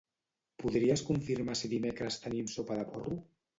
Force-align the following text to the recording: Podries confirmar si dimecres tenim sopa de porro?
Podries 0.63 1.03
confirmar 1.09 1.57
si 1.61 1.71
dimecres 1.75 2.19
tenim 2.25 2.51
sopa 2.57 2.81
de 2.83 2.91
porro? 2.97 3.23